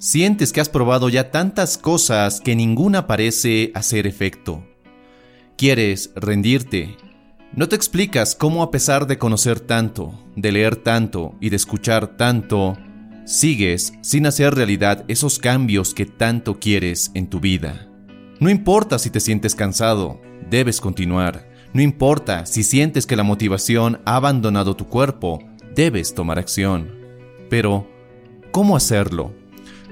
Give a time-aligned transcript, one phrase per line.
[0.00, 4.64] Sientes que has probado ya tantas cosas que ninguna parece hacer efecto.
[5.58, 6.96] Quieres rendirte.
[7.52, 12.16] No te explicas cómo a pesar de conocer tanto, de leer tanto y de escuchar
[12.16, 12.78] tanto,
[13.26, 17.86] sigues sin hacer realidad esos cambios que tanto quieres en tu vida.
[18.38, 21.46] No importa si te sientes cansado, debes continuar.
[21.74, 25.40] No importa si sientes que la motivación ha abandonado tu cuerpo,
[25.74, 26.90] debes tomar acción.
[27.50, 27.86] Pero,
[28.50, 29.38] ¿cómo hacerlo?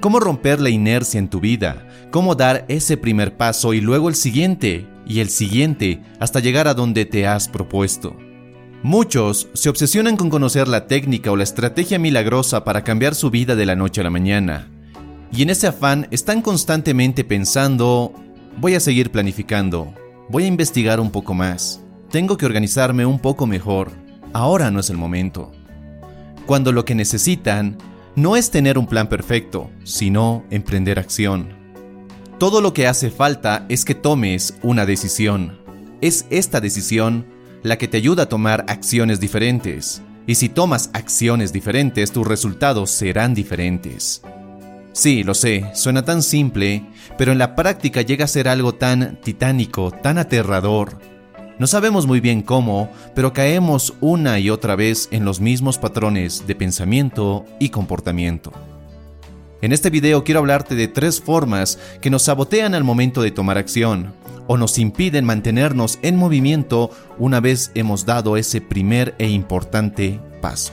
[0.00, 4.14] Cómo romper la inercia en tu vida, cómo dar ese primer paso y luego el
[4.14, 8.16] siguiente y el siguiente hasta llegar a donde te has propuesto.
[8.82, 13.56] Muchos se obsesionan con conocer la técnica o la estrategia milagrosa para cambiar su vida
[13.56, 14.68] de la noche a la mañana.
[15.32, 18.12] Y en ese afán están constantemente pensando,
[18.56, 19.92] voy a seguir planificando,
[20.28, 23.90] voy a investigar un poco más, tengo que organizarme un poco mejor,
[24.32, 25.50] ahora no es el momento.
[26.46, 27.76] Cuando lo que necesitan
[28.18, 31.56] no es tener un plan perfecto, sino emprender acción.
[32.38, 35.58] Todo lo que hace falta es que tomes una decisión.
[36.00, 37.26] Es esta decisión
[37.62, 40.02] la que te ayuda a tomar acciones diferentes.
[40.26, 44.22] Y si tomas acciones diferentes, tus resultados serán diferentes.
[44.92, 46.84] Sí, lo sé, suena tan simple,
[47.16, 50.98] pero en la práctica llega a ser algo tan titánico, tan aterrador,
[51.58, 56.46] no sabemos muy bien cómo, pero caemos una y otra vez en los mismos patrones
[56.46, 58.52] de pensamiento y comportamiento.
[59.60, 63.58] En este video quiero hablarte de tres formas que nos sabotean al momento de tomar
[63.58, 64.12] acción
[64.46, 70.72] o nos impiden mantenernos en movimiento una vez hemos dado ese primer e importante paso.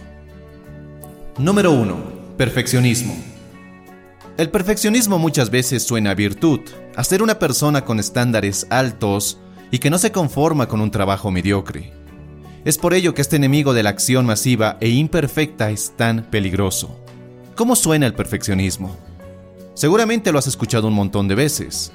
[1.39, 1.97] Número 1.
[2.37, 3.15] Perfeccionismo.
[4.37, 6.59] El perfeccionismo muchas veces suena a virtud,
[6.95, 9.39] a ser una persona con estándares altos
[9.75, 11.91] y que no se conforma con un trabajo mediocre.
[12.63, 16.97] Es por ello que este enemigo de la acción masiva e imperfecta es tan peligroso.
[17.55, 18.95] ¿Cómo suena el perfeccionismo?
[19.73, 21.91] Seguramente lo has escuchado un montón de veces.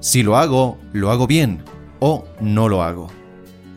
[0.00, 1.62] Si lo hago, lo hago bien
[1.98, 3.08] o no lo hago.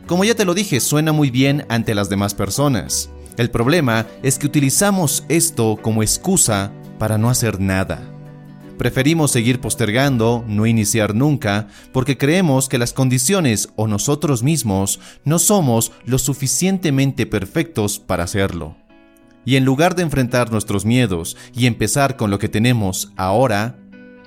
[0.08, 3.10] Como ya te lo dije, suena muy bien ante las demás personas.
[3.36, 8.13] El problema es que utilizamos esto como excusa para no hacer nada.
[8.78, 15.38] Preferimos seguir postergando, no iniciar nunca, porque creemos que las condiciones o nosotros mismos no
[15.38, 18.76] somos lo suficientemente perfectos para hacerlo.
[19.46, 23.78] Y en lugar de enfrentar nuestros miedos y empezar con lo que tenemos ahora,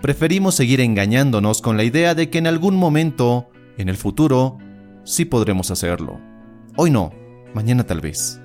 [0.01, 4.59] preferimos seguir engañándonos con la idea de que en algún momento, en el futuro,
[5.05, 6.21] sí podremos hacerlo.
[6.77, 7.12] Hoy no,
[7.53, 8.41] mañana tal vez.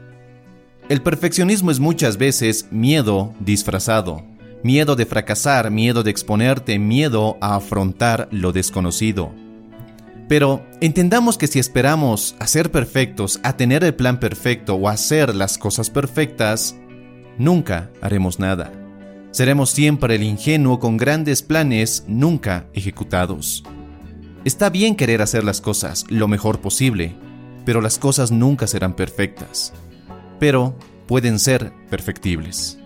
[0.90, 4.31] El perfeccionismo es muchas veces miedo disfrazado
[4.64, 9.32] miedo de fracasar, miedo de exponerte, miedo a afrontar lo desconocido.
[10.28, 14.94] Pero entendamos que si esperamos a ser perfectos, a tener el plan perfecto o a
[14.94, 16.76] hacer las cosas perfectas,
[17.38, 18.72] nunca haremos nada.
[19.32, 23.64] Seremos siempre el ingenuo con grandes planes nunca ejecutados.
[24.44, 27.16] Está bien querer hacer las cosas lo mejor posible,
[27.66, 29.74] pero las cosas nunca serán perfectas.
[30.40, 30.76] Pero
[31.08, 32.81] pueden ser perfectibles.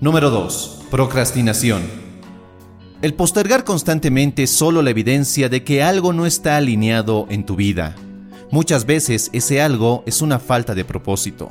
[0.00, 0.86] Número 2.
[0.90, 1.82] Procrastinación.
[3.00, 7.54] El postergar constantemente es solo la evidencia de que algo no está alineado en tu
[7.54, 7.94] vida.
[8.50, 11.50] Muchas veces ese algo es una falta de propósito.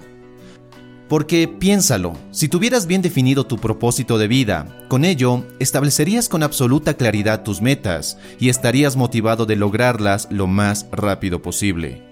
[1.08, 6.96] Porque piénsalo, si tuvieras bien definido tu propósito de vida, con ello establecerías con absoluta
[6.96, 12.04] claridad tus metas y estarías motivado de lograrlas lo más rápido posible.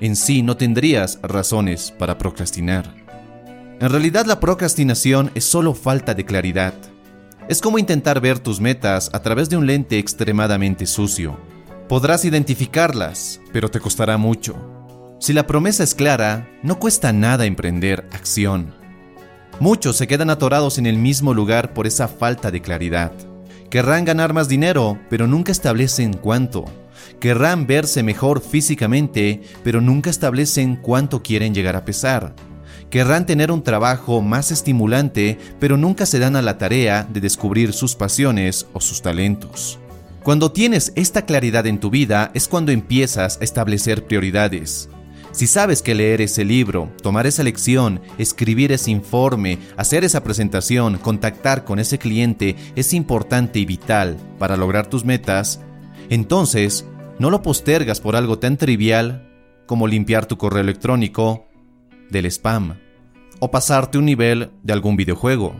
[0.00, 2.99] En sí no tendrías razones para procrastinar.
[3.80, 6.74] En realidad la procrastinación es solo falta de claridad.
[7.48, 11.40] Es como intentar ver tus metas a través de un lente extremadamente sucio.
[11.88, 14.54] Podrás identificarlas, pero te costará mucho.
[15.18, 18.74] Si la promesa es clara, no cuesta nada emprender acción.
[19.60, 23.12] Muchos se quedan atorados en el mismo lugar por esa falta de claridad.
[23.70, 26.66] Querrán ganar más dinero, pero nunca establecen cuánto.
[27.18, 32.34] Querrán verse mejor físicamente, pero nunca establecen cuánto quieren llegar a pesar.
[32.90, 37.72] Querrán tener un trabajo más estimulante, pero nunca se dan a la tarea de descubrir
[37.72, 39.78] sus pasiones o sus talentos.
[40.24, 44.88] Cuando tienes esta claridad en tu vida es cuando empiezas a establecer prioridades.
[45.30, 50.98] Si sabes que leer ese libro, tomar esa lección, escribir ese informe, hacer esa presentación,
[50.98, 55.60] contactar con ese cliente es importante y vital para lograr tus metas,
[56.08, 56.84] entonces
[57.20, 59.30] no lo postergas por algo tan trivial
[59.66, 61.49] como limpiar tu correo electrónico
[62.10, 62.76] del spam
[63.38, 65.54] o pasarte un nivel de algún videojuego.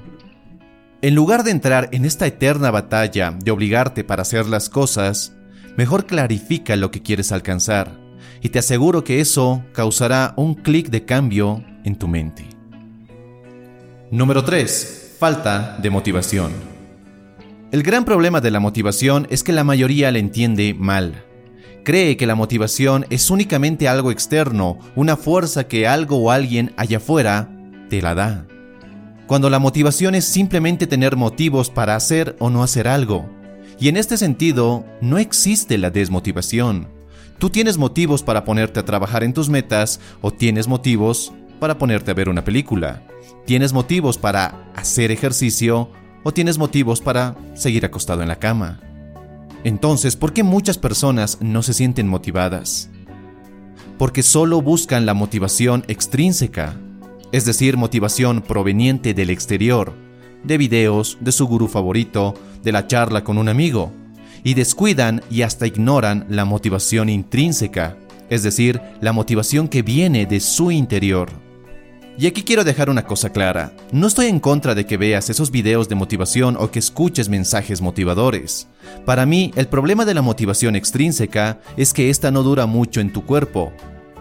[1.03, 5.35] En lugar de entrar en esta eterna batalla de obligarte para hacer las cosas,
[5.77, 7.99] mejor clarifica lo que quieres alcanzar
[8.43, 12.45] y te aseguro que eso causará un clic de cambio en tu mente.
[14.11, 15.17] Número 3.
[15.19, 16.53] Falta de motivación.
[17.71, 21.25] El gran problema de la motivación es que la mayoría la entiende mal.
[21.85, 26.99] Cree que la motivación es únicamente algo externo, una fuerza que algo o alguien allá
[26.99, 27.51] afuera
[27.89, 28.47] te la da.
[29.27, 33.31] Cuando la motivación es simplemente tener motivos para hacer o no hacer algo.
[33.79, 36.89] Y en este sentido, no existe la desmotivación.
[37.39, 42.11] Tú tienes motivos para ponerte a trabajar en tus metas o tienes motivos para ponerte
[42.11, 43.03] a ver una película.
[43.47, 45.91] Tienes motivos para hacer ejercicio
[46.25, 48.90] o tienes motivos para seguir acostado en la cama.
[49.65, 52.89] Entonces, ¿por qué muchas personas no se sienten motivadas?
[53.99, 56.77] Porque solo buscan la motivación extrínseca,
[57.33, 59.93] es decir, motivación proveniente del exterior,
[60.43, 63.93] de videos, de su gurú favorito, de la charla con un amigo,
[64.43, 67.99] y descuidan y hasta ignoran la motivación intrínseca,
[68.31, 71.31] es decir, la motivación que viene de su interior.
[72.21, 75.51] Y aquí quiero dejar una cosa clara, no estoy en contra de que veas esos
[75.51, 78.69] videos de motivación o que escuches mensajes motivadores.
[79.07, 83.11] Para mí, el problema de la motivación extrínseca es que esta no dura mucho en
[83.11, 83.73] tu cuerpo.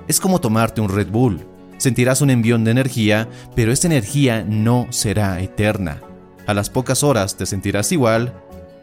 [0.07, 1.45] Es como tomarte un Red Bull.
[1.77, 5.99] Sentirás un envión de energía, pero esa energía no será eterna.
[6.47, 8.33] A las pocas horas te sentirás igual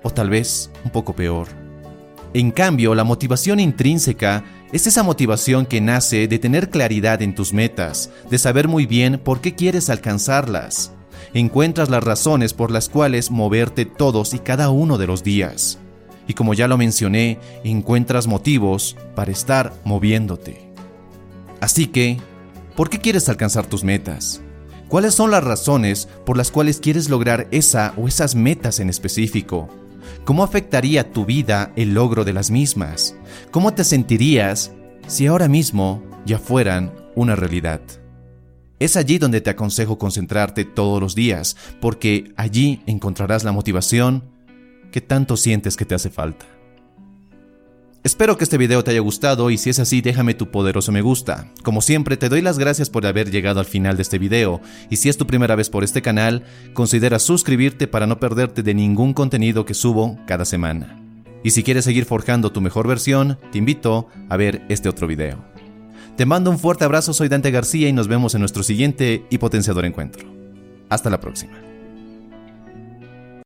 [0.03, 1.66] o tal vez un poco peor.
[2.37, 7.55] En cambio, la motivación intrínseca es esa motivación que nace de tener claridad en tus
[7.55, 10.93] metas, de saber muy bien por qué quieres alcanzarlas.
[11.33, 15.79] Encuentras las razones por las cuales moverte todos y cada uno de los días.
[16.29, 20.71] Y como ya lo mencioné, encuentras motivos para estar moviéndote.
[21.63, 22.19] Así que,
[22.77, 24.43] ¿por qué quieres alcanzar tus metas?
[24.89, 29.71] ¿Cuáles son las razones por las cuales quieres lograr esa o esas metas en específico?
[30.25, 33.17] ¿Cómo afectaría tu vida el logro de las mismas?
[33.51, 34.73] ¿Cómo te sentirías
[35.07, 37.81] si ahora mismo ya fueran una realidad?
[38.79, 44.25] Es allí donde te aconsejo concentrarte todos los días, porque allí encontrarás la motivación
[44.91, 46.47] que tanto sientes que te hace falta.
[48.07, 51.03] Espero que este video te haya gustado y si es así déjame tu poderoso me
[51.03, 51.49] gusta.
[51.65, 54.95] Como siempre te doy las gracias por haber llegado al final de este video y
[54.99, 59.13] si es tu primera vez por este canal, considera suscribirte para no perderte de ningún
[59.13, 61.03] contenido que subo cada semana.
[61.43, 65.45] Y si quieres seguir forjando tu mejor versión, te invito a ver este otro video.
[66.17, 69.39] Te mando un fuerte abrazo, soy Dante García y nos vemos en nuestro siguiente y
[69.39, 70.29] potenciador encuentro.
[70.91, 71.59] Hasta la próxima.